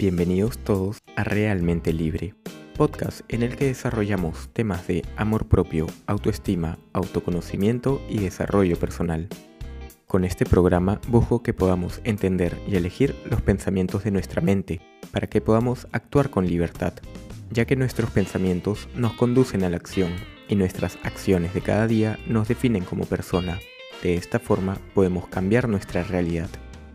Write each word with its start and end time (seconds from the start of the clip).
Bienvenidos 0.00 0.56
todos 0.56 0.96
a 1.14 1.24
Realmente 1.24 1.92
Libre, 1.92 2.34
podcast 2.74 3.20
en 3.28 3.42
el 3.42 3.54
que 3.56 3.66
desarrollamos 3.66 4.48
temas 4.54 4.86
de 4.86 5.04
amor 5.18 5.46
propio, 5.46 5.88
autoestima, 6.06 6.78
autoconocimiento 6.94 8.00
y 8.08 8.20
desarrollo 8.20 8.78
personal. 8.78 9.28
Con 10.06 10.24
este 10.24 10.46
programa 10.46 11.02
busco 11.08 11.42
que 11.42 11.52
podamos 11.52 12.00
entender 12.04 12.56
y 12.66 12.76
elegir 12.76 13.14
los 13.28 13.42
pensamientos 13.42 14.02
de 14.02 14.10
nuestra 14.10 14.40
mente 14.40 14.80
para 15.12 15.26
que 15.26 15.42
podamos 15.42 15.86
actuar 15.92 16.30
con 16.30 16.46
libertad, 16.46 16.94
ya 17.50 17.66
que 17.66 17.76
nuestros 17.76 18.08
pensamientos 18.08 18.88
nos 18.94 19.12
conducen 19.12 19.64
a 19.64 19.68
la 19.68 19.76
acción 19.76 20.12
y 20.48 20.54
nuestras 20.54 20.96
acciones 21.02 21.52
de 21.52 21.60
cada 21.60 21.86
día 21.86 22.18
nos 22.26 22.48
definen 22.48 22.84
como 22.86 23.04
persona. 23.04 23.58
De 24.02 24.14
esta 24.14 24.38
forma 24.38 24.78
podemos 24.94 25.28
cambiar 25.28 25.68
nuestra 25.68 26.04
realidad. 26.04 26.48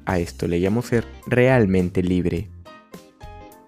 A 0.05 0.17
esto 0.17 0.47
le 0.47 0.57
llamo 0.57 0.81
ser 0.81 1.05
realmente 1.27 2.01
libre. 2.01 2.49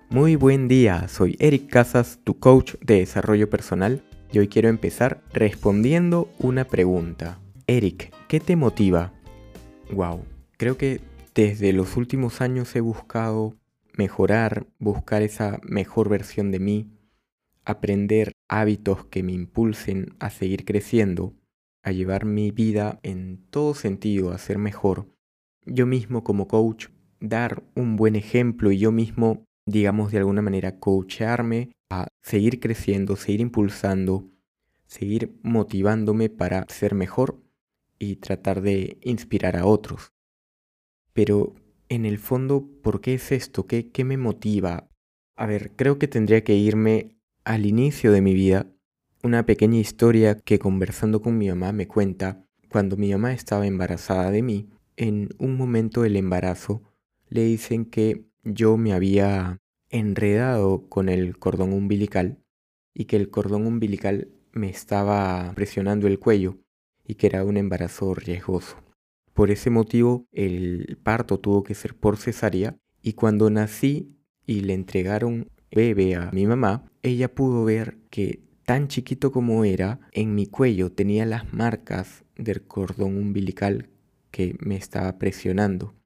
Muy 0.09 0.38
buen 0.38 0.70
día, 0.70 1.09
soy 1.09 1.35
Eric 1.38 1.70
Casas, 1.70 2.21
tu 2.23 2.39
coach 2.39 2.75
de 2.79 2.99
desarrollo 2.99 3.49
personal, 3.49 4.02
y 4.31 4.39
hoy 4.39 4.47
quiero 4.47 4.70
empezar 4.70 5.21
respondiendo 5.33 6.31
una 6.39 6.63
pregunta. 6.63 7.41
Eric, 7.67 8.13
¿qué 8.30 8.39
te 8.39 8.55
motiva? 8.55 9.11
Wow, 9.91 10.23
creo 10.55 10.77
que 10.77 11.02
desde 11.35 11.73
los 11.73 11.97
últimos 11.97 12.39
años 12.39 12.73
he 12.77 12.80
buscado 12.80 13.57
mejorar, 13.97 14.66
buscar 14.80 15.23
esa 15.23 15.59
mejor 15.61 16.08
versión 16.08 16.52
de 16.52 16.59
mí, 16.59 16.89
aprender 17.66 18.31
hábitos 18.47 19.03
que 19.08 19.23
me 19.23 19.33
impulsen 19.33 20.16
a 20.19 20.30
seguir 20.30 20.63
creciendo, 20.63 21.33
a 21.83 21.91
llevar 21.91 22.23
mi 22.23 22.52
vida 22.52 23.02
en 23.03 23.45
todo 23.50 23.73
sentido 23.73 24.31
a 24.31 24.38
ser 24.38 24.58
mejor. 24.58 25.09
Yo 25.66 25.85
mismo 25.85 26.23
como 26.23 26.47
coach, 26.47 26.88
dar 27.19 27.61
un 27.75 27.97
buen 27.97 28.16
ejemplo 28.16 28.72
y 28.72 28.78
yo 28.78 28.94
mismo 28.94 29.44
digamos, 29.67 30.11
de 30.11 30.17
alguna 30.17 30.41
manera, 30.41 30.79
coacharme 30.79 31.75
a 31.89 32.07
seguir 32.21 32.59
creciendo, 32.59 33.15
seguir 33.17 33.41
impulsando, 33.41 34.31
seguir 34.87 35.37
motivándome 35.43 36.29
para 36.29 36.65
ser 36.69 36.95
mejor 36.95 37.43
y 37.99 38.15
tratar 38.15 38.61
de 38.61 38.97
inspirar 39.03 39.57
a 39.57 39.65
otros. 39.65 40.13
Pero 41.13 41.53
en 41.89 42.05
el 42.05 42.17
fondo, 42.17 42.67
¿por 42.81 43.01
qué 43.01 43.15
es 43.15 43.31
esto? 43.31 43.67
¿Qué, 43.67 43.91
qué 43.91 44.05
me 44.05 44.17
motiva? 44.17 44.89
A 45.35 45.45
ver, 45.45 45.75
creo 45.75 45.99
que 45.99 46.07
tendría 46.07 46.43
que 46.43 46.55
irme 46.55 47.17
al 47.43 47.65
inicio 47.65 48.11
de 48.11 48.21
mi 48.21 48.33
vida, 48.33 48.67
una 49.21 49.45
pequeña 49.45 49.79
historia 49.79 50.38
que 50.38 50.59
conversando 50.59 51.21
con 51.21 51.38
mi 51.38 51.49
mamá 51.49 51.73
me 51.73 51.88
cuenta 51.88 52.45
cuando 52.69 52.95
mi 52.95 53.11
mamá 53.11 53.33
estaba 53.33 53.67
embarazada 53.67 54.31
de 54.31 54.41
mí, 54.41 54.69
en 54.95 55.29
un 55.39 55.57
momento 55.57 56.03
del 56.03 56.15
embarazo 56.15 56.83
le 57.29 57.43
dicen 57.43 57.85
que 57.85 58.25
yo 58.53 58.78
me 58.78 58.94
había 58.94 59.59
enredado 59.90 60.88
con 60.88 61.09
el 61.09 61.38
cordón 61.38 61.73
umbilical 61.73 62.40
y 62.94 63.06
que 63.06 63.17
el 63.17 63.30
cordón 63.30 63.67
umbilical 63.67 64.30
me 64.53 64.70
estaba 64.70 65.52
presionando 65.53 66.08
el 66.08 66.20
cuello 66.20 66.58
y 67.06 67.16
que 67.16 67.28
era 67.28 67.44
un 67.44 67.58
embarazo 67.58 68.14
riesgoso. 68.14 68.78
Por 69.34 69.52
ese 69.52 69.70
motivo 69.70 70.25
el 70.31 70.98
parto 71.03 71.40
tuvo 71.40 71.64
que 71.64 71.75
ser 71.75 71.95
por 71.95 72.18
cesárea 72.18 72.78
y 73.02 73.14
cuando 73.14 73.50
nací 73.50 74.16
y 74.45 74.62
le 74.62 74.73
entregaron 74.73 75.50
bebé 75.70 76.16
a 76.16 76.31
mi 76.31 76.48
mamá, 76.48 76.90
ella 77.03 77.34
pudo 77.34 77.66
ver 77.66 77.98
que 78.09 78.42
tan 78.64 78.88
chiquito 78.88 79.31
como 79.31 79.64
era, 79.64 80.00
en 80.12 80.36
mi 80.36 80.48
cuello 80.48 80.92
tenía 80.92 81.25
las 81.25 81.53
marcas 81.53 82.23
del 82.36 82.64
cordón 82.64 83.18
umbilical 83.18 83.90
que 84.31 84.56
me 84.59 84.75
estaba 84.75 85.18
presionando 85.18 85.97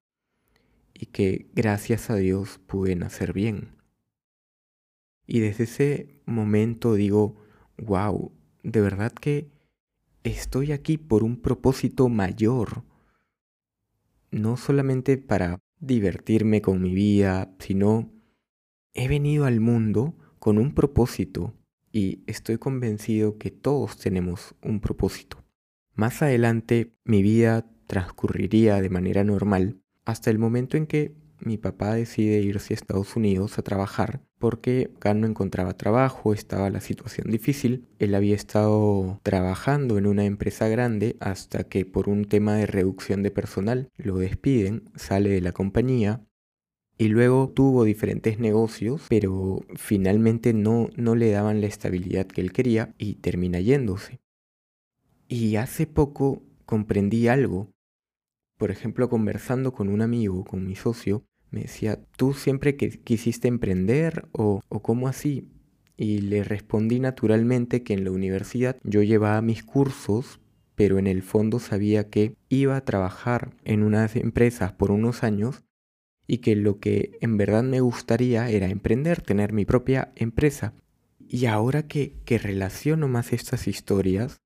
y 1.02 1.08
que 1.08 1.48
gracias 1.56 2.12
a 2.12 2.16
Dios 2.16 2.60
pude 2.68 2.96
nacer 2.96 3.34
bien. 3.34 3.76
Y 5.26 5.40
desde 5.40 5.64
ese 5.64 6.22
momento 6.28 6.94
digo, 6.94 7.38
wow, 7.78 8.32
de 8.62 8.82
verdad 8.82 9.12
que 9.12 9.50
estoy 10.24 10.72
aquí 10.72 11.00
por 11.00 11.24
un 11.24 11.42
propósito 11.42 12.08
mayor. 12.08 12.84
No 14.30 14.58
solamente 14.58 15.18
para 15.18 15.58
divertirme 15.80 16.62
con 16.62 16.84
mi 16.84 16.94
vida, 16.94 17.52
sino 17.58 18.14
he 18.94 19.08
venido 19.08 19.46
al 19.46 19.60
mundo 19.60 20.14
con 20.38 20.60
un 20.60 20.76
propósito 20.76 21.56
y 21.92 22.22
estoy 22.28 22.60
convencido 22.60 23.40
que 23.40 23.50
todos 23.50 23.98
tenemos 23.98 24.54
un 24.62 24.80
propósito. 24.80 25.44
Más 25.96 26.22
adelante 26.22 26.94
mi 27.06 27.24
vida 27.24 27.66
transcurriría 27.88 28.80
de 28.82 28.90
manera 28.92 29.24
normal 29.24 29.82
hasta 30.12 30.30
el 30.30 30.40
momento 30.40 30.78
en 30.78 30.88
que 30.88 31.14
mi 31.40 31.58
papá 31.58 31.96
decide 31.96 32.42
irse 32.42 32.74
a 32.74 32.76
Estados 32.76 33.16
Unidos 33.16 33.58
a 33.58 33.64
trabajar 33.64 34.22
porque 34.42 34.90
acá 34.98 35.14
no 35.14 35.28
encontraba 35.28 35.78
trabajo, 35.78 36.34
estaba 36.34 36.70
la 36.72 36.82
situación 36.82 37.30
difícil. 37.30 37.88
Él 38.00 38.16
había 38.16 38.36
estado 38.36 39.20
trabajando 39.24 39.98
en 39.98 40.08
una 40.08 40.26
empresa 40.26 40.68
grande 40.68 41.16
hasta 41.22 41.64
que 41.64 41.86
por 41.86 42.10
un 42.10 42.26
tema 42.26 42.56
de 42.56 42.66
reducción 42.66 43.22
de 43.24 43.32
personal 43.32 43.90
lo 43.98 44.18
despiden, 44.18 44.90
sale 44.96 45.30
de 45.30 45.42
la 45.42 45.52
compañía 45.52 46.26
y 46.98 47.08
luego 47.08 47.50
tuvo 47.50 47.84
diferentes 47.84 48.40
negocios, 48.40 49.04
pero 49.10 49.62
finalmente 49.76 50.54
no, 50.54 50.90
no 50.98 51.16
le 51.16 51.32
daban 51.32 51.62
la 51.62 51.68
estabilidad 51.68 52.26
que 52.26 52.42
él 52.42 52.52
quería 52.52 52.94
y 52.98 53.16
termina 53.16 53.60
yéndose. 53.60 54.20
Y 55.28 55.56
hace 55.56 55.86
poco 55.86 56.42
comprendí 56.66 57.28
algo. 57.28 57.70
Por 58.62 58.70
ejemplo, 58.70 59.10
conversando 59.10 59.74
con 59.74 59.90
un 59.90 60.04
amigo, 60.04 60.44
con 60.44 60.68
mi 60.68 60.76
socio, 60.76 61.26
me 61.50 61.62
decía, 61.62 62.00
¿tú 62.16 62.36
siempre 62.36 62.76
que 62.78 62.90
quisiste 62.90 63.48
emprender 63.48 64.28
o, 64.34 64.62
o 64.70 64.84
cómo 64.84 65.08
así? 65.08 65.50
Y 65.98 66.20
le 66.20 66.44
respondí 66.44 67.00
naturalmente 67.00 67.82
que 67.82 67.96
en 67.96 68.04
la 68.04 68.12
universidad 68.12 68.78
yo 68.84 69.02
llevaba 69.02 69.42
mis 69.42 69.64
cursos, 69.64 70.42
pero 70.76 71.00
en 71.00 71.08
el 71.08 71.24
fondo 71.24 71.58
sabía 71.58 72.12
que 72.12 72.36
iba 72.50 72.76
a 72.76 72.86
trabajar 72.86 73.56
en 73.64 73.82
unas 73.82 74.16
empresas 74.16 74.74
por 74.74 74.92
unos 74.92 75.24
años 75.24 75.64
y 76.28 76.38
que 76.38 76.56
lo 76.56 76.78
que 76.78 77.18
en 77.20 77.38
verdad 77.38 77.64
me 77.64 77.80
gustaría 77.80 78.48
era 78.52 78.68
emprender, 78.68 79.24
tener 79.24 79.54
mi 79.54 79.66
propia 79.66 80.12
empresa. 80.16 80.76
Y 81.28 81.48
ahora 81.48 81.88
que, 81.88 82.14
que 82.26 82.38
relaciono 82.38 83.08
más 83.08 83.34
estas 83.34 83.68
historias, 83.68 84.40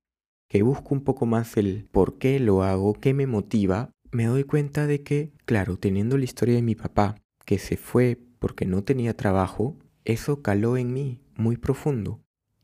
que 0.48 0.62
busco 0.62 0.96
un 0.96 1.04
poco 1.04 1.26
más 1.26 1.58
el 1.58 1.90
por 1.92 2.18
qué 2.18 2.40
lo 2.40 2.64
hago, 2.64 2.94
qué 2.94 3.14
me 3.14 3.28
motiva, 3.28 3.92
me 4.12 4.26
doy 4.26 4.44
cuenta 4.44 4.88
de 4.88 5.04
que, 5.04 5.32
claro, 5.46 5.78
teniendo 5.78 6.18
la 6.18 6.26
historia 6.26 6.56
de 6.56 6.62
mi 6.62 6.76
papá, 6.76 7.16
que 7.46 7.60
se 7.60 7.78
fue 7.78 8.18
porque 8.40 8.66
no 8.66 8.84
tenía 8.84 9.16
trabajo, 9.16 9.78
eso 10.04 10.42
caló 10.42 10.78
en 10.78 10.94
mí 10.94 11.20
muy 11.36 11.58
profundo. 11.58 12.22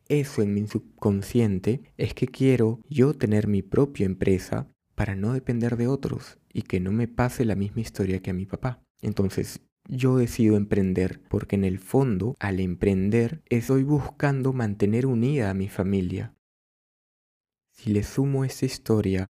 Eso 0.07 0.41
en 0.41 0.53
mi 0.53 0.67
subconsciente 0.67 1.81
es 1.97 2.13
que 2.13 2.27
quiero 2.27 2.79
yo 2.89 3.13
tener 3.13 3.47
mi 3.47 3.61
propia 3.61 4.05
empresa 4.05 4.67
para 4.95 5.15
no 5.15 5.33
depender 5.33 5.77
de 5.77 5.87
otros 5.87 6.37
y 6.51 6.63
que 6.63 6.79
no 6.79 6.91
me 6.91 7.07
pase 7.07 7.45
la 7.45 7.55
misma 7.55 7.81
historia 7.81 8.21
que 8.21 8.31
a 8.31 8.33
mi 8.33 8.45
papá. 8.45 8.83
Entonces 9.01 9.61
yo 9.87 10.17
decido 10.17 10.57
emprender 10.57 11.21
porque 11.29 11.55
en 11.55 11.63
el 11.63 11.79
fondo 11.79 12.35
al 12.39 12.59
emprender 12.59 13.41
estoy 13.47 13.83
buscando 13.83 14.53
mantener 14.53 15.05
unida 15.05 15.49
a 15.49 15.53
mi 15.53 15.69
familia. 15.69 16.35
Si 17.71 17.91
le 17.91 18.03
sumo 18.03 18.45
esa 18.45 18.65
historia 18.65 19.27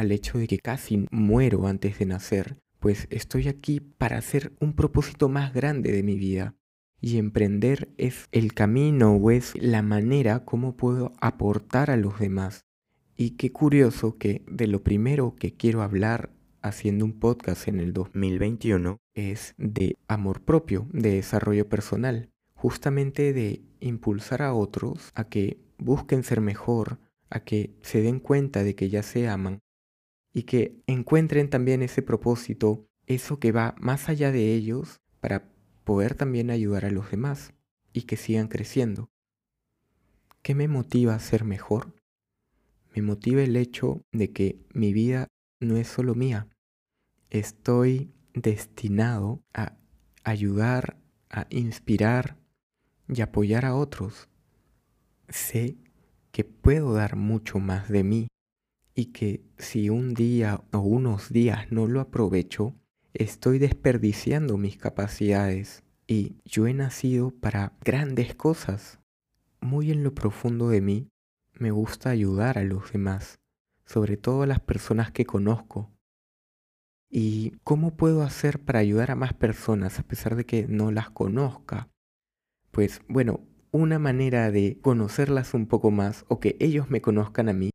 al 0.00 0.12
hecho 0.12 0.38
de 0.38 0.46
que 0.46 0.58
casi 0.58 1.06
muero 1.10 1.66
antes 1.66 1.98
de 1.98 2.06
nacer, 2.06 2.56
pues 2.78 3.06
estoy 3.10 3.48
aquí 3.48 3.80
para 3.80 4.16
hacer 4.16 4.52
un 4.58 4.72
propósito 4.72 5.28
más 5.28 5.52
grande 5.52 5.92
de 5.92 6.02
mi 6.02 6.16
vida. 6.16 6.54
Y 7.02 7.18
emprender 7.18 7.90
es 7.98 8.26
el 8.32 8.54
camino 8.54 9.12
o 9.12 9.30
es 9.30 9.52
la 9.60 9.82
manera 9.82 10.46
como 10.46 10.74
puedo 10.74 11.12
aportar 11.20 11.90
a 11.90 11.98
los 11.98 12.18
demás. 12.18 12.64
Y 13.14 13.32
qué 13.32 13.52
curioso 13.52 14.16
que 14.16 14.42
de 14.46 14.66
lo 14.66 14.82
primero 14.82 15.36
que 15.36 15.52
quiero 15.52 15.82
hablar 15.82 16.30
haciendo 16.62 17.04
un 17.04 17.18
podcast 17.18 17.68
en 17.68 17.78
el 17.78 17.92
2021 17.92 18.96
es 19.12 19.54
de 19.58 19.98
amor 20.08 20.40
propio, 20.40 20.88
de 20.94 21.12
desarrollo 21.12 21.68
personal, 21.68 22.30
justamente 22.54 23.34
de 23.34 23.60
impulsar 23.80 24.40
a 24.40 24.54
otros 24.54 25.10
a 25.14 25.24
que 25.24 25.58
busquen 25.76 26.22
ser 26.22 26.40
mejor, 26.40 26.98
a 27.28 27.40
que 27.40 27.74
se 27.82 28.00
den 28.00 28.18
cuenta 28.18 28.64
de 28.64 28.74
que 28.74 28.88
ya 28.88 29.02
se 29.02 29.28
aman 29.28 29.60
y 30.32 30.44
que 30.44 30.82
encuentren 30.86 31.50
también 31.50 31.82
ese 31.82 32.02
propósito, 32.02 32.86
eso 33.06 33.38
que 33.38 33.52
va 33.52 33.74
más 33.78 34.08
allá 34.08 34.30
de 34.30 34.54
ellos 34.54 35.00
para 35.20 35.50
poder 35.84 36.14
también 36.14 36.50
ayudar 36.50 36.84
a 36.84 36.90
los 36.90 37.10
demás 37.10 37.52
y 37.92 38.02
que 38.02 38.16
sigan 38.16 38.48
creciendo. 38.48 39.10
¿Qué 40.42 40.54
me 40.54 40.68
motiva 40.68 41.14
a 41.14 41.18
ser 41.18 41.44
mejor? 41.44 41.94
Me 42.94 43.02
motiva 43.02 43.42
el 43.42 43.56
hecho 43.56 44.02
de 44.12 44.32
que 44.32 44.60
mi 44.72 44.92
vida 44.92 45.28
no 45.60 45.76
es 45.76 45.88
solo 45.88 46.14
mía. 46.14 46.48
Estoy 47.28 48.12
destinado 48.32 49.42
a 49.52 49.76
ayudar, 50.24 50.96
a 51.28 51.46
inspirar 51.50 52.38
y 53.08 53.20
apoyar 53.20 53.64
a 53.64 53.74
otros. 53.74 54.28
Sé 55.28 55.76
que 56.32 56.44
puedo 56.44 56.94
dar 56.94 57.16
mucho 57.16 57.58
más 57.58 57.88
de 57.88 58.04
mí 58.04 58.28
y 59.00 59.06
que 59.06 59.42
si 59.56 59.88
un 59.88 60.12
día 60.12 60.62
o 60.72 60.80
unos 60.80 61.32
días 61.32 61.72
no 61.72 61.86
lo 61.86 62.02
aprovecho, 62.02 62.74
estoy 63.14 63.58
desperdiciando 63.58 64.58
mis 64.58 64.76
capacidades 64.76 65.84
y 66.06 66.36
yo 66.44 66.66
he 66.66 66.74
nacido 66.74 67.30
para 67.30 67.72
grandes 67.82 68.34
cosas. 68.34 69.00
Muy 69.62 69.90
en 69.90 70.04
lo 70.04 70.14
profundo 70.14 70.68
de 70.68 70.82
mí 70.82 71.08
me 71.54 71.70
gusta 71.70 72.10
ayudar 72.10 72.58
a 72.58 72.64
los 72.64 72.92
demás, 72.92 73.40
sobre 73.86 74.18
todo 74.18 74.42
a 74.42 74.46
las 74.46 74.60
personas 74.60 75.10
que 75.12 75.24
conozco. 75.24 75.90
¿Y 77.08 77.52
cómo 77.64 77.96
puedo 77.96 78.20
hacer 78.20 78.60
para 78.60 78.80
ayudar 78.80 79.12
a 79.12 79.16
más 79.16 79.32
personas 79.32 79.98
a 79.98 80.02
pesar 80.02 80.36
de 80.36 80.44
que 80.44 80.66
no 80.68 80.92
las 80.92 81.08
conozca? 81.08 81.88
Pues 82.70 83.00
bueno, 83.08 83.40
una 83.70 83.98
manera 83.98 84.50
de 84.50 84.78
conocerlas 84.82 85.54
un 85.54 85.66
poco 85.68 85.90
más 85.90 86.26
o 86.28 86.38
que 86.38 86.58
ellos 86.60 86.90
me 86.90 87.00
conozcan 87.00 87.48
a 87.48 87.54
mí 87.54 87.70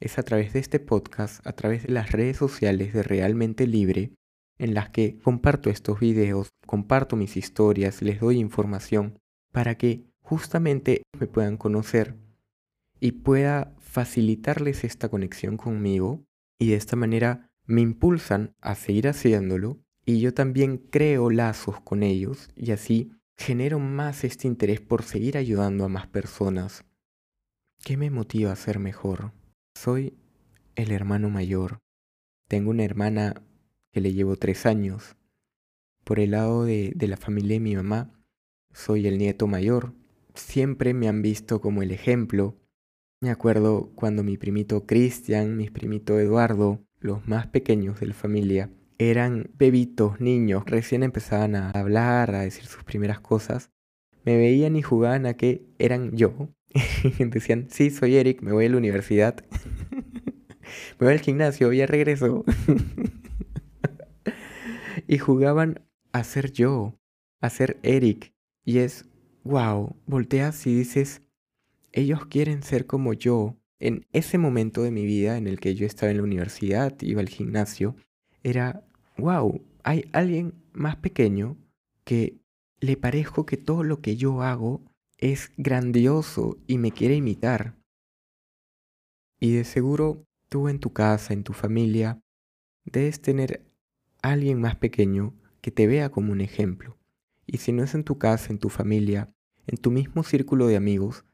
es 0.00 0.18
a 0.18 0.22
través 0.22 0.52
de 0.54 0.58
este 0.58 0.80
podcast, 0.80 1.46
a 1.46 1.52
través 1.52 1.84
de 1.84 1.92
las 1.92 2.10
redes 2.10 2.38
sociales 2.38 2.92
de 2.92 3.02
Realmente 3.02 3.66
Libre, 3.66 4.12
en 4.58 4.74
las 4.74 4.90
que 4.90 5.18
comparto 5.18 5.70
estos 5.70 6.00
videos, 6.00 6.48
comparto 6.66 7.16
mis 7.16 7.36
historias, 7.36 8.02
les 8.02 8.20
doy 8.20 8.38
información 8.38 9.18
para 9.52 9.76
que 9.76 10.04
justamente 10.20 11.02
me 11.18 11.26
puedan 11.26 11.56
conocer 11.56 12.16
y 12.98 13.12
pueda 13.12 13.74
facilitarles 13.78 14.84
esta 14.84 15.08
conexión 15.08 15.56
conmigo 15.56 16.24
y 16.58 16.70
de 16.70 16.76
esta 16.76 16.96
manera 16.96 17.48
me 17.66 17.80
impulsan 17.80 18.54
a 18.60 18.74
seguir 18.74 19.08
haciéndolo 19.08 19.78
y 20.04 20.20
yo 20.20 20.34
también 20.34 20.78
creo 20.78 21.30
lazos 21.30 21.80
con 21.80 22.02
ellos 22.02 22.50
y 22.56 22.72
así 22.72 23.12
genero 23.36 23.78
más 23.78 24.24
este 24.24 24.46
interés 24.46 24.80
por 24.80 25.02
seguir 25.02 25.38
ayudando 25.38 25.84
a 25.84 25.88
más 25.88 26.06
personas. 26.06 26.84
¿Qué 27.82 27.96
me 27.96 28.10
motiva 28.10 28.52
a 28.52 28.56
ser 28.56 28.78
mejor? 28.78 29.32
Soy 29.74 30.14
el 30.76 30.92
hermano 30.92 31.30
mayor. 31.30 31.78
Tengo 32.48 32.70
una 32.70 32.84
hermana 32.84 33.42
que 33.92 34.00
le 34.00 34.12
llevo 34.12 34.36
tres 34.36 34.66
años. 34.66 35.16
Por 36.04 36.20
el 36.20 36.32
lado 36.32 36.64
de, 36.64 36.92
de 36.94 37.08
la 37.08 37.16
familia 37.16 37.54
de 37.54 37.60
mi 37.60 37.76
mamá, 37.76 38.10
soy 38.72 39.06
el 39.06 39.18
nieto 39.18 39.46
mayor. 39.46 39.94
Siempre 40.34 40.94
me 40.94 41.08
han 41.08 41.22
visto 41.22 41.60
como 41.60 41.82
el 41.82 41.90
ejemplo 41.90 42.60
me 43.22 43.28
acuerdo 43.28 43.92
cuando 43.96 44.22
mi 44.24 44.38
primito 44.38 44.86
Cristian, 44.86 45.58
mi 45.58 45.68
primito 45.68 46.18
Eduardo, 46.18 46.80
los 47.00 47.28
más 47.28 47.46
pequeños 47.48 48.00
de 48.00 48.06
la 48.06 48.14
familia, 48.14 48.70
eran 48.96 49.50
bebitos, 49.58 50.20
niños, 50.22 50.64
recién 50.64 51.02
empezaban 51.02 51.54
a 51.54 51.70
hablar, 51.70 52.34
a 52.34 52.40
decir 52.40 52.64
sus 52.64 52.82
primeras 52.82 53.20
cosas, 53.20 53.70
me 54.24 54.38
veían 54.38 54.74
y 54.74 54.80
jugaban 54.80 55.26
a 55.26 55.34
que 55.34 55.66
eran 55.78 56.16
yo. 56.16 56.48
Decían, 57.18 57.68
sí, 57.70 57.90
soy 57.90 58.16
Eric, 58.16 58.42
me 58.42 58.52
voy 58.52 58.66
a 58.66 58.68
la 58.68 58.76
universidad, 58.76 59.44
me 60.98 61.06
voy 61.06 61.12
al 61.12 61.20
gimnasio, 61.20 61.72
ya 61.72 61.86
regreso. 61.86 62.44
y 65.08 65.18
jugaban 65.18 65.82
a 66.12 66.24
ser 66.24 66.52
yo, 66.52 66.98
a 67.40 67.50
ser 67.50 67.78
Eric. 67.82 68.32
Y 68.64 68.78
es, 68.78 69.06
wow, 69.42 69.96
volteas 70.06 70.66
y 70.66 70.74
dices, 70.74 71.22
ellos 71.92 72.26
quieren 72.26 72.62
ser 72.62 72.86
como 72.86 73.12
yo. 73.12 73.56
En 73.80 74.06
ese 74.12 74.36
momento 74.36 74.82
de 74.82 74.90
mi 74.90 75.06
vida 75.06 75.38
en 75.38 75.46
el 75.46 75.58
que 75.58 75.74
yo 75.74 75.86
estaba 75.86 76.10
en 76.10 76.18
la 76.18 76.22
universidad, 76.22 76.94
iba 77.00 77.20
al 77.20 77.30
gimnasio, 77.30 77.96
era, 78.42 78.84
wow, 79.16 79.64
hay 79.82 80.04
alguien 80.12 80.54
más 80.72 80.96
pequeño 80.96 81.56
que 82.04 82.40
le 82.80 82.96
parezco 82.96 83.46
que 83.46 83.56
todo 83.56 83.82
lo 83.82 84.00
que 84.00 84.16
yo 84.16 84.42
hago 84.42 84.82
es 85.20 85.52
grandioso 85.56 86.58
y 86.66 86.78
me 86.78 86.92
quiere 86.92 87.14
imitar. 87.14 87.76
Y 89.38 89.52
de 89.52 89.64
seguro 89.64 90.24
tú 90.48 90.68
en 90.68 90.80
tu 90.80 90.92
casa, 90.92 91.32
en 91.32 91.44
tu 91.44 91.52
familia, 91.52 92.20
debes 92.84 93.20
tener 93.20 93.64
alguien 94.22 94.60
más 94.60 94.76
pequeño 94.76 95.34
que 95.60 95.70
te 95.70 95.86
vea 95.86 96.10
como 96.10 96.32
un 96.32 96.40
ejemplo. 96.40 96.98
Y 97.46 97.58
si 97.58 97.72
no 97.72 97.82
es 97.82 97.94
en 97.94 98.04
tu 98.04 98.18
casa, 98.18 98.52
en 98.52 98.58
tu 98.58 98.68
familia, 98.68 99.32
en 99.66 99.76
tu 99.76 99.90
mismo 99.90 100.22
círculo 100.24 100.66
de 100.66 100.76
amigos, 100.76 101.24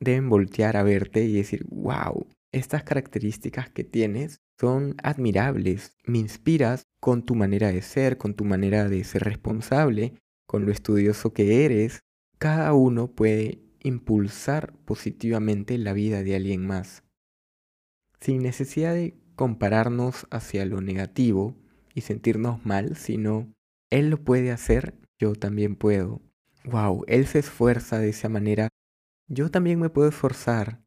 deben 0.00 0.28
voltear 0.28 0.76
a 0.76 0.82
verte 0.82 1.24
y 1.24 1.32
decir, 1.32 1.64
wow, 1.68 2.26
estas 2.52 2.84
características 2.84 3.70
que 3.70 3.84
tienes 3.84 4.40
son 4.58 4.94
admirables, 5.02 5.96
me 6.04 6.18
inspiras 6.18 6.84
con 7.00 7.24
tu 7.24 7.34
manera 7.34 7.72
de 7.72 7.82
ser, 7.82 8.18
con 8.18 8.34
tu 8.34 8.44
manera 8.44 8.88
de 8.88 9.02
ser 9.04 9.24
responsable, 9.24 10.14
con 10.46 10.66
lo 10.66 10.72
estudioso 10.72 11.32
que 11.32 11.64
eres. 11.64 12.00
Cada 12.42 12.72
uno 12.72 13.06
puede 13.06 13.62
impulsar 13.84 14.74
positivamente 14.84 15.78
la 15.78 15.92
vida 15.92 16.24
de 16.24 16.34
alguien 16.34 16.66
más, 16.66 17.04
sin 18.18 18.42
necesidad 18.42 18.94
de 18.94 19.16
compararnos 19.36 20.26
hacia 20.32 20.66
lo 20.66 20.80
negativo 20.80 21.54
y 21.94 22.00
sentirnos 22.00 22.66
mal, 22.66 22.96
sino 22.96 23.54
él 23.90 24.10
lo 24.10 24.24
puede 24.24 24.50
hacer, 24.50 24.98
yo 25.20 25.36
también 25.36 25.76
puedo. 25.76 26.20
Wow, 26.64 27.04
él 27.06 27.28
se 27.28 27.38
esfuerza 27.38 28.00
de 28.00 28.08
esa 28.08 28.28
manera 28.28 28.70
yo 29.28 29.48
también 29.48 29.78
me 29.78 29.88
puedo 29.88 30.08
esforzar. 30.08 30.82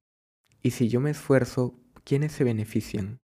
Y 0.62 0.72
si 0.72 0.90
yo 0.90 1.00
me 1.00 1.12
esfuerzo, 1.12 1.80
¿quiénes 2.04 2.34
se 2.34 2.44
benefician? 2.44 3.20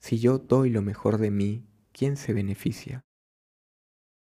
Si 0.00 0.20
yo 0.20 0.38
doy 0.38 0.70
lo 0.70 0.80
mejor 0.80 1.18
de 1.18 1.30
mí, 1.30 1.68
¿quién 1.92 2.16
se 2.16 2.32
beneficia? 2.32 3.02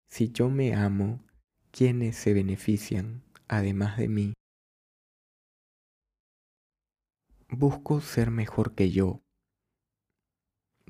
Si 0.10 0.34
yo 0.34 0.50
me 0.50 0.76
amo, 0.76 1.25
¿quiénes 1.76 2.16
se 2.16 2.34
benefician 2.34 3.22
además 3.50 3.98
de 3.98 4.08
mí? 4.08 4.34
Busco 7.50 8.00
ser 8.00 8.32
mejor 8.32 8.76
que 8.76 8.92
yo. 8.92 9.20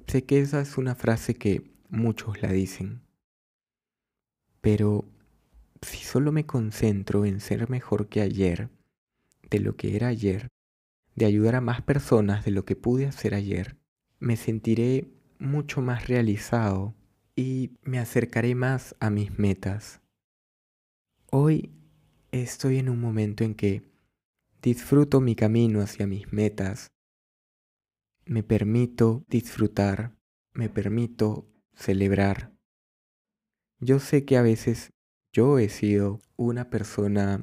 Sé 0.06 0.26
que 0.26 0.42
esa 0.42 0.62
es 0.62 0.78
una 0.78 0.94
frase 0.94 1.34
que 1.34 1.74
muchos 1.90 2.40
la 2.44 2.52
dicen, 2.52 3.02
pero 4.62 5.06
si 5.82 6.04
solo 6.04 6.32
me 6.32 6.46
concentro 6.46 7.26
en 7.26 7.40
ser 7.40 7.68
mejor 7.68 8.08
que 8.08 8.22
ayer, 8.22 8.70
de 9.50 9.60
lo 9.62 9.76
que 9.76 9.96
era 9.96 10.10
ayer, 10.10 10.50
de 11.16 11.26
ayudar 11.26 11.56
a 11.56 11.62
más 11.62 11.82
personas 11.82 12.46
de 12.46 12.52
lo 12.52 12.64
que 12.64 12.76
pude 12.76 13.08
hacer 13.08 13.34
ayer, 13.34 13.76
me 14.20 14.38
sentiré 14.38 15.10
mucho 15.40 15.82
más 15.82 16.08
realizado 16.08 16.94
y 17.36 17.72
me 17.82 17.98
acercaré 17.98 18.54
más 18.54 18.96
a 19.00 19.10
mis 19.10 19.40
metas. 19.40 20.05
Hoy 21.38 21.70
estoy 22.32 22.78
en 22.78 22.88
un 22.88 23.02
momento 23.02 23.44
en 23.44 23.56
que 23.56 23.84
disfruto 24.62 25.20
mi 25.20 25.36
camino 25.36 25.82
hacia 25.82 26.08
mis 26.08 26.32
metas, 26.32 26.88
me 28.25 28.42
permito 28.42 29.25
disfrutar, 29.27 30.15
me 30.54 30.70
permito 30.70 31.46
celebrar. 31.74 32.54
Yo 33.82 34.00
sé 34.00 34.24
que 34.24 34.38
a 34.38 34.44
veces 34.44 34.94
yo 35.34 35.60
he 35.60 35.68
sido 35.68 36.22
una 36.38 36.70
persona 36.70 37.42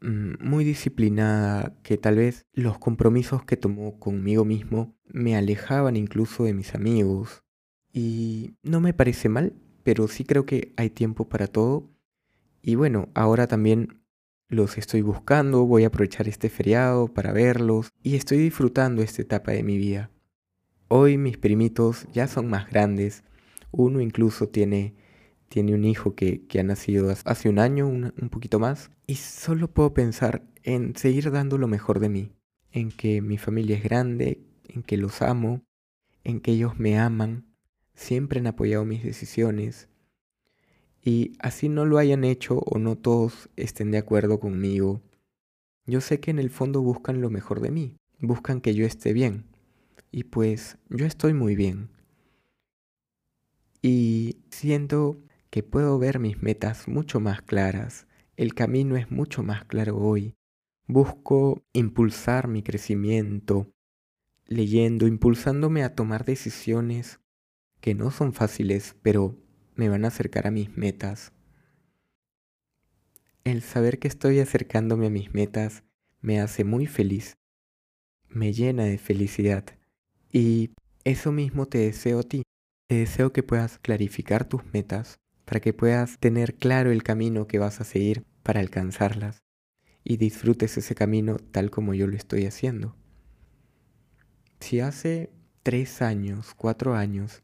Mm, 0.00 0.34
muy 0.40 0.64
disciplinada, 0.64 1.76
que 1.82 1.98
tal 1.98 2.16
vez 2.16 2.46
los 2.52 2.78
compromisos 2.78 3.44
que 3.44 3.56
tomó 3.56 3.98
conmigo 3.98 4.44
mismo 4.44 4.96
me 5.06 5.36
alejaban 5.36 5.96
incluso 5.96 6.44
de 6.44 6.54
mis 6.54 6.74
amigos. 6.74 7.42
Y 7.92 8.54
no 8.62 8.80
me 8.80 8.94
parece 8.94 9.28
mal, 9.28 9.54
pero 9.82 10.06
sí 10.08 10.24
creo 10.24 10.46
que 10.46 10.72
hay 10.76 10.90
tiempo 10.90 11.28
para 11.28 11.48
todo. 11.48 11.90
Y 12.62 12.74
bueno, 12.74 13.08
ahora 13.14 13.46
también 13.46 14.00
los 14.48 14.78
estoy 14.78 15.02
buscando, 15.02 15.66
voy 15.66 15.84
a 15.84 15.88
aprovechar 15.88 16.28
este 16.28 16.48
feriado 16.48 17.08
para 17.08 17.32
verlos 17.32 17.90
y 18.02 18.16
estoy 18.16 18.38
disfrutando 18.38 19.02
esta 19.02 19.22
etapa 19.22 19.52
de 19.52 19.62
mi 19.62 19.76
vida. 19.76 20.10
Hoy 20.88 21.18
mis 21.18 21.36
primitos 21.36 22.06
ya 22.12 22.26
son 22.28 22.48
más 22.48 22.70
grandes, 22.70 23.24
uno 23.70 24.00
incluso 24.00 24.48
tiene 24.48 24.94
tiene 25.48 25.74
un 25.74 25.84
hijo 25.84 26.14
que, 26.14 26.46
ha 26.58 26.62
nacido 26.62 27.10
hace 27.24 27.48
un 27.48 27.58
año, 27.58 27.88
un, 27.88 28.12
un 28.20 28.28
poquito 28.28 28.58
más, 28.58 28.90
y 29.06 29.14
solo 29.16 29.68
puedo 29.68 29.94
pensar 29.94 30.42
en 30.62 30.94
seguir 30.96 31.30
dando 31.30 31.58
lo 31.58 31.68
mejor 31.68 32.00
de 32.00 32.08
mí, 32.08 32.32
en 32.70 32.90
que 32.90 33.22
mi 33.22 33.38
familia 33.38 33.76
es 33.76 33.82
grande, 33.82 34.42
en 34.68 34.82
que 34.82 34.96
los 34.96 35.22
amo, 35.22 35.62
en 36.24 36.40
que 36.40 36.52
ellos 36.52 36.78
me 36.78 36.98
aman, 36.98 37.46
siempre 37.94 38.40
han 38.40 38.46
apoyado 38.46 38.84
mis 38.84 39.02
decisiones, 39.02 39.88
y 41.08 41.32
así 41.38 41.70
no 41.70 41.86
lo 41.86 41.96
hayan 41.96 42.22
hecho 42.22 42.58
o 42.58 42.78
no 42.78 42.94
todos 42.94 43.48
estén 43.56 43.90
de 43.90 43.96
acuerdo 43.96 44.40
conmigo, 44.40 45.00
yo 45.86 46.02
sé 46.02 46.20
que 46.20 46.30
en 46.30 46.38
el 46.38 46.50
fondo 46.50 46.82
buscan 46.82 47.22
lo 47.22 47.30
mejor 47.30 47.62
de 47.62 47.70
mí, 47.70 47.96
buscan 48.20 48.60
que 48.60 48.74
yo 48.74 48.84
esté 48.84 49.14
bien, 49.14 49.46
y 50.12 50.24
pues 50.24 50.76
yo 50.90 51.06
estoy 51.06 51.32
muy 51.32 51.56
bien. 51.56 51.88
Y 53.80 54.36
siento 54.50 55.16
que 55.48 55.62
puedo 55.62 55.98
ver 55.98 56.18
mis 56.18 56.42
metas 56.42 56.88
mucho 56.88 57.20
más 57.20 57.40
claras, 57.40 58.06
el 58.36 58.52
camino 58.52 58.98
es 58.98 59.10
mucho 59.10 59.42
más 59.42 59.64
claro 59.64 59.96
hoy. 59.96 60.34
Busco 60.86 61.62
impulsar 61.72 62.48
mi 62.48 62.62
crecimiento, 62.62 63.72
leyendo, 64.44 65.06
impulsándome 65.06 65.84
a 65.84 65.94
tomar 65.94 66.26
decisiones 66.26 67.18
que 67.80 67.94
no 67.94 68.10
son 68.10 68.34
fáciles, 68.34 68.94
pero 69.00 69.38
me 69.78 69.88
van 69.88 70.04
a 70.04 70.08
acercar 70.08 70.46
a 70.46 70.50
mis 70.50 70.76
metas. 70.76 71.32
El 73.44 73.62
saber 73.62 73.98
que 73.98 74.08
estoy 74.08 74.40
acercándome 74.40 75.06
a 75.06 75.10
mis 75.10 75.32
metas 75.32 75.84
me 76.20 76.40
hace 76.40 76.64
muy 76.64 76.86
feliz, 76.86 77.38
me 78.28 78.52
llena 78.52 78.84
de 78.84 78.98
felicidad 78.98 79.64
y 80.32 80.72
eso 81.04 81.32
mismo 81.32 81.66
te 81.66 81.78
deseo 81.78 82.18
a 82.18 82.22
ti. 82.24 82.42
Te 82.88 82.96
deseo 82.96 83.32
que 83.32 83.42
puedas 83.42 83.78
clarificar 83.78 84.46
tus 84.46 84.62
metas, 84.72 85.20
para 85.44 85.60
que 85.60 85.72
puedas 85.72 86.18
tener 86.18 86.56
claro 86.56 86.90
el 86.90 87.02
camino 87.02 87.46
que 87.46 87.58
vas 87.58 87.80
a 87.80 87.84
seguir 87.84 88.24
para 88.42 88.60
alcanzarlas 88.60 89.42
y 90.04 90.16
disfrutes 90.16 90.76
ese 90.76 90.94
camino 90.94 91.36
tal 91.36 91.70
como 91.70 91.94
yo 91.94 92.06
lo 92.06 92.16
estoy 92.16 92.46
haciendo. 92.46 92.96
Si 94.60 94.80
hace 94.80 95.30
tres 95.62 96.02
años, 96.02 96.54
cuatro 96.54 96.94
años, 96.94 97.42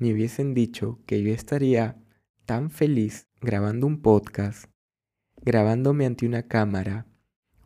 me 0.00 0.14
hubiesen 0.14 0.54
dicho 0.54 0.98
que 1.04 1.22
yo 1.22 1.30
estaría 1.30 2.02
tan 2.46 2.70
feliz 2.70 3.28
grabando 3.42 3.86
un 3.86 4.00
podcast, 4.00 4.64
grabándome 5.42 6.06
ante 6.06 6.26
una 6.26 6.48
cámara, 6.48 7.06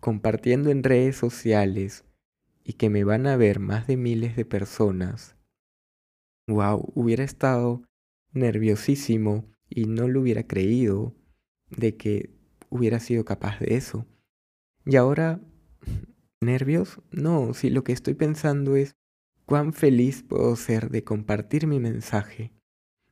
compartiendo 0.01 0.71
en 0.71 0.83
redes 0.83 1.17
sociales 1.17 2.05
y 2.65 2.73
que 2.73 2.91
me 2.91 3.05
van 3.05 3.29
a 3.29 3.37
ver 3.37 3.61
más 3.61 3.87
de 3.87 3.97
miles 3.97 4.35
de 4.35 4.45
personas. 4.45 5.37
Wow, 6.49 6.93
hubiera 6.97 7.23
estado 7.23 7.83
nerviosísimo 8.33 9.49
y 9.69 9.85
no 9.87 10.09
lo 10.09 10.21
hubiera 10.21 10.45
creído 10.45 11.15
de 11.71 11.97
que 11.97 12.35
hubiera 12.69 12.99
sido 12.99 13.25
capaz 13.25 13.61
de 13.61 13.77
eso. 13.77 14.07
Y 14.85 14.97
ahora, 14.97 15.41
¿nervios? 16.41 17.01
No, 17.13 17.55
si 17.55 17.71
lo 17.71 17.85
que 17.85 17.93
estoy 17.93 18.15
pensando 18.15 18.75
es 18.75 18.97
cuán 19.47 19.73
feliz 19.73 20.23
puedo 20.23 20.57
ser 20.57 20.91
de 20.91 21.05
compartir 21.05 21.67
mi 21.67 21.81
mensaje, 21.81 22.53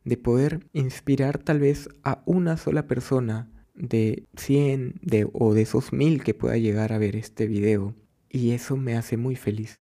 de 0.04 0.16
poder 0.16 0.68
inspirar 0.72 1.38
tal 1.38 1.60
vez 1.60 1.88
a 2.02 2.22
una 2.26 2.56
sola 2.56 2.86
persona 2.86 3.50
de 3.74 4.28
100 4.36 5.00
de, 5.02 5.28
o 5.32 5.54
de 5.54 5.62
esos 5.62 5.92
mil 5.92 6.22
que 6.22 6.34
pueda 6.34 6.56
llegar 6.56 6.92
a 6.92 6.98
ver 6.98 7.16
este 7.16 7.46
video. 7.46 7.94
Y 8.28 8.52
eso 8.52 8.76
me 8.76 8.96
hace 8.96 9.16
muy 9.16 9.36
feliz. 9.36 9.80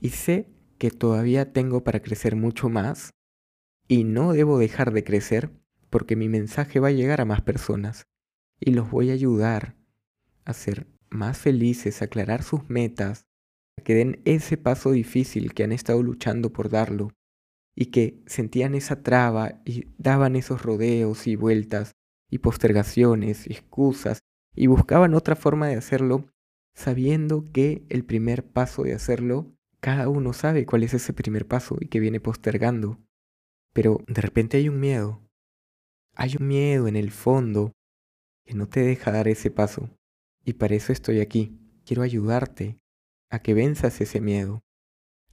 Y 0.00 0.10
sé 0.10 0.48
que 0.78 0.90
todavía 0.90 1.52
tengo 1.52 1.84
para 1.84 2.00
crecer 2.00 2.34
mucho 2.34 2.68
más 2.68 3.10
y 3.86 4.04
no 4.04 4.32
debo 4.32 4.58
dejar 4.58 4.92
de 4.92 5.04
crecer 5.04 5.52
porque 5.90 6.16
mi 6.16 6.28
mensaje 6.28 6.80
va 6.80 6.88
a 6.88 6.92
llegar 6.92 7.20
a 7.20 7.24
más 7.24 7.42
personas 7.42 8.04
y 8.58 8.72
los 8.72 8.90
voy 8.90 9.10
a 9.10 9.14
ayudar 9.14 9.76
a 10.44 10.52
ser 10.54 10.88
más 11.10 11.38
felices, 11.38 12.00
a 12.00 12.06
aclarar 12.06 12.42
sus 12.42 12.68
metas, 12.68 13.26
que 13.84 13.94
den 13.94 14.20
ese 14.24 14.56
paso 14.56 14.92
difícil 14.92 15.54
que 15.54 15.64
han 15.64 15.72
estado 15.72 16.02
luchando 16.02 16.52
por 16.52 16.68
darlo 16.68 17.12
y 17.74 17.86
que 17.86 18.22
sentían 18.26 18.74
esa 18.74 19.02
traba 19.02 19.60
y 19.64 19.86
daban 19.98 20.36
esos 20.36 20.62
rodeos 20.62 21.26
y 21.26 21.36
vueltas 21.36 21.92
y 22.30 22.38
postergaciones 22.38 23.46
y 23.46 23.52
excusas 23.52 24.20
y 24.54 24.66
buscaban 24.66 25.14
otra 25.14 25.36
forma 25.36 25.68
de 25.68 25.76
hacerlo 25.76 26.26
sabiendo 26.74 27.50
que 27.52 27.84
el 27.88 28.04
primer 28.04 28.46
paso 28.46 28.82
de 28.82 28.94
hacerlo, 28.94 29.54
cada 29.80 30.08
uno 30.08 30.32
sabe 30.32 30.66
cuál 30.66 30.84
es 30.84 30.94
ese 30.94 31.12
primer 31.12 31.46
paso 31.46 31.76
y 31.80 31.88
que 31.88 32.00
viene 32.00 32.20
postergando. 32.20 32.98
Pero 33.72 33.98
de 34.06 34.20
repente 34.20 34.58
hay 34.58 34.68
un 34.68 34.80
miedo. 34.80 35.20
Hay 36.14 36.36
un 36.38 36.46
miedo 36.46 36.88
en 36.88 36.96
el 36.96 37.10
fondo 37.10 37.72
que 38.44 38.54
no 38.54 38.68
te 38.68 38.80
deja 38.80 39.10
dar 39.12 39.28
ese 39.28 39.50
paso. 39.50 39.90
Y 40.44 40.54
para 40.54 40.74
eso 40.74 40.92
estoy 40.92 41.20
aquí. 41.20 41.58
Quiero 41.84 42.02
ayudarte 42.02 42.78
a 43.32 43.38
que 43.38 43.54
venzas 43.54 44.02
ese 44.02 44.20
miedo, 44.20 44.62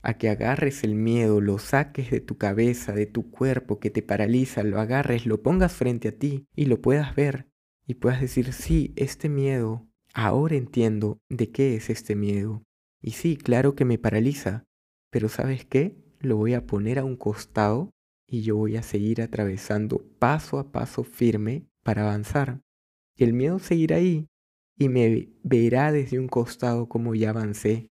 a 0.00 0.14
que 0.14 0.30
agarres 0.30 0.84
el 0.84 0.94
miedo, 0.94 1.42
lo 1.42 1.58
saques 1.58 2.10
de 2.10 2.22
tu 2.22 2.38
cabeza, 2.38 2.94
de 2.94 3.04
tu 3.04 3.30
cuerpo 3.30 3.78
que 3.78 3.90
te 3.90 4.00
paraliza, 4.00 4.62
lo 4.62 4.80
agarres, 4.80 5.26
lo 5.26 5.42
pongas 5.42 5.74
frente 5.74 6.08
a 6.08 6.18
ti 6.18 6.46
y 6.56 6.64
lo 6.64 6.80
puedas 6.80 7.14
ver 7.14 7.50
y 7.86 7.96
puedas 7.96 8.22
decir, 8.22 8.54
sí, 8.54 8.94
este 8.96 9.28
miedo, 9.28 9.86
ahora 10.14 10.56
entiendo 10.56 11.20
de 11.28 11.50
qué 11.50 11.76
es 11.76 11.90
este 11.90 12.16
miedo. 12.16 12.64
Y 13.02 13.10
sí, 13.10 13.36
claro 13.36 13.74
que 13.74 13.84
me 13.84 13.98
paraliza, 13.98 14.64
pero 15.10 15.28
¿sabes 15.28 15.66
qué? 15.66 16.02
Lo 16.20 16.36
voy 16.36 16.54
a 16.54 16.64
poner 16.64 16.98
a 16.98 17.04
un 17.04 17.16
costado 17.16 17.90
y 18.26 18.40
yo 18.40 18.56
voy 18.56 18.78
a 18.78 18.82
seguir 18.82 19.20
atravesando 19.20 20.02
paso 20.18 20.58
a 20.58 20.72
paso 20.72 21.04
firme 21.04 21.66
para 21.82 22.04
avanzar. 22.04 22.62
Y 23.14 23.24
el 23.24 23.34
miedo 23.34 23.58
seguirá 23.58 23.96
ahí 23.96 24.29
y 24.80 24.88
me 24.88 25.28
verá 25.44 25.92
desde 25.92 26.18
un 26.18 26.26
costado 26.26 26.88
como 26.88 27.14
ya 27.14 27.30
avancé 27.30 27.90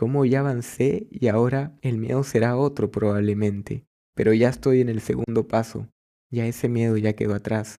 cómo 0.00 0.24
ya 0.24 0.40
avancé 0.40 1.08
y 1.10 1.28
ahora 1.28 1.78
el 1.82 1.98
miedo 1.98 2.24
será 2.24 2.56
otro 2.56 2.90
probablemente, 2.90 3.84
pero 4.14 4.32
ya 4.32 4.48
estoy 4.48 4.80
en 4.80 4.88
el 4.88 5.02
segundo 5.02 5.46
paso, 5.46 5.90
ya 6.30 6.46
ese 6.46 6.70
miedo 6.70 6.96
ya 6.96 7.12
quedó 7.12 7.34
atrás. 7.34 7.76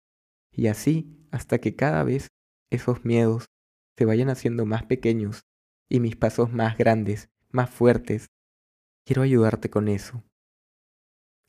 Y 0.51 0.67
así 0.67 1.25
hasta 1.31 1.57
que 1.57 1.75
cada 1.75 2.03
vez 2.03 2.27
esos 2.69 3.03
miedos 3.05 3.45
se 3.97 4.05
vayan 4.05 4.29
haciendo 4.29 4.67
más 4.67 4.83
pequeños 4.83 5.41
y 5.89 5.99
mis 5.99 6.15
pasos 6.15 6.53
más 6.53 6.77
grandes, 6.77 7.27
más 7.49 7.71
fuertes. 7.71 8.27
Quiero 9.03 9.23
ayudarte 9.23 9.71
con 9.71 9.87
eso. 9.87 10.23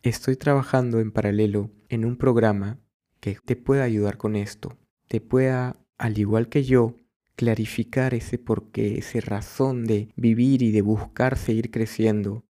Estoy 0.03 0.37
trabajando 0.37 1.01
en 1.01 1.13
paralelo 1.13 1.71
en 1.91 2.07
un 2.07 2.17
programa 2.17 2.81
que 3.21 3.37
te 3.45 3.57
pueda 3.57 3.85
ayudar 3.85 4.17
con 4.17 4.37
esto, 4.37 4.79
te 5.07 5.21
pueda, 5.21 5.82
al 6.03 6.19
igual 6.19 6.49
que 6.49 6.65
yo, 6.65 6.97
clarificar 7.37 8.13
ese 8.13 8.37
porqué, 8.37 8.99
esa 8.99 9.21
razón 9.21 9.85
de 9.85 10.09
vivir 10.17 10.61
y 10.61 10.73
de 10.73 10.83
buscar 10.83 11.39
seguir 11.39 11.71
creciendo 11.71 12.45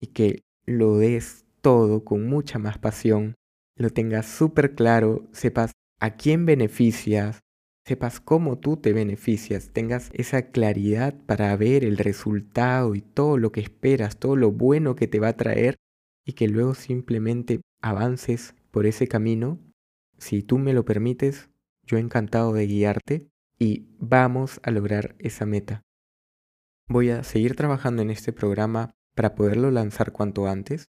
y 0.00 0.06
que 0.06 0.40
lo 0.64 0.96
des 0.96 1.44
todo 1.60 2.02
con 2.02 2.26
mucha 2.26 2.58
más 2.58 2.78
pasión, 2.78 3.34
lo 3.76 3.90
tengas 3.90 4.24
súper 4.24 4.74
claro, 4.74 5.28
sepas 5.32 5.72
a 6.00 6.16
quién 6.16 6.46
beneficias, 6.46 7.40
sepas 7.86 8.20
cómo 8.20 8.58
tú 8.58 8.78
te 8.78 8.94
beneficias, 8.94 9.68
tengas 9.74 10.08
esa 10.14 10.50
claridad 10.50 11.14
para 11.26 11.54
ver 11.58 11.84
el 11.84 11.98
resultado 11.98 12.94
y 12.94 13.02
todo 13.02 13.36
lo 13.36 13.52
que 13.52 13.60
esperas, 13.60 14.18
todo 14.18 14.34
lo 14.34 14.50
bueno 14.50 14.96
que 14.96 15.08
te 15.08 15.20
va 15.20 15.28
a 15.28 15.36
traer 15.36 15.76
y 16.24 16.32
que 16.32 16.48
luego 16.48 16.72
simplemente 16.72 17.60
avances 17.82 18.54
por 18.70 18.86
ese 18.86 19.08
camino. 19.08 19.58
Si 20.16 20.42
tú 20.42 20.56
me 20.56 20.72
lo 20.72 20.86
permites, 20.86 21.51
yo 21.92 21.98
encantado 21.98 22.54
de 22.54 22.66
guiarte 22.66 23.28
y 23.58 23.84
vamos 23.98 24.60
a 24.62 24.70
lograr 24.70 25.14
esa 25.18 25.44
meta. 25.44 25.82
Voy 26.88 27.10
a 27.10 27.22
seguir 27.22 27.54
trabajando 27.54 28.00
en 28.00 28.10
este 28.10 28.32
programa 28.32 28.94
para 29.14 29.34
poderlo 29.34 29.70
lanzar 29.70 30.10
cuanto 30.10 30.46
antes. 30.46 30.86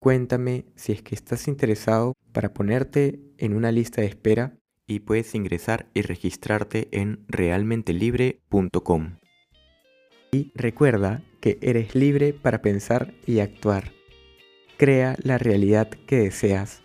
Cuéntame 0.00 0.66
si 0.74 0.90
es 0.90 1.02
que 1.02 1.14
estás 1.14 1.46
interesado 1.46 2.14
para 2.32 2.52
ponerte 2.52 3.20
en 3.38 3.54
una 3.54 3.70
lista 3.70 4.00
de 4.00 4.08
espera 4.08 4.58
y 4.88 5.00
puedes 5.00 5.36
ingresar 5.36 5.88
y 5.94 6.02
registrarte 6.02 6.88
en 6.90 7.24
realmentelibre.com. 7.28 9.18
Y 10.32 10.50
recuerda 10.56 11.22
que 11.40 11.58
eres 11.62 11.94
libre 11.94 12.32
para 12.32 12.60
pensar 12.60 13.14
y 13.24 13.38
actuar. 13.38 13.92
Crea 14.78 15.14
la 15.22 15.38
realidad 15.38 15.90
que 15.90 16.16
deseas. 16.16 16.82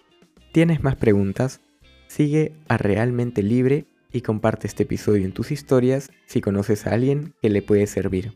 ¿Tienes 0.52 0.84
más 0.84 0.96
preguntas? 0.98 1.62
Sigue 2.08 2.54
a 2.68 2.78
Realmente 2.78 3.44
Libre 3.44 3.88
y 4.12 4.22
comparte 4.22 4.68
este 4.68 4.84
episodio 4.84 5.26
en 5.26 5.34
tus 5.34 5.52
historias 5.52 6.10
si 6.26 6.42
conoces 6.42 6.88
a 6.88 6.94
alguien 6.94 7.34
que 7.42 7.50
le 7.50 7.62
puede 7.62 7.88
servir. 7.88 8.34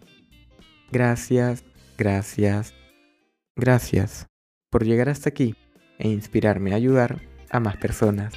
Gracias, 0.91 1.63
gracias, 1.97 2.73
gracias 3.55 4.27
por 4.69 4.85
llegar 4.85 5.09
hasta 5.09 5.29
aquí 5.29 5.55
e 5.97 6.09
inspirarme 6.09 6.73
a 6.73 6.75
ayudar 6.75 7.21
a 7.49 7.59
más 7.59 7.77
personas. 7.77 8.33